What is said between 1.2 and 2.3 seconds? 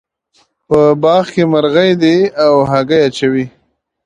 کې مرغۍ دي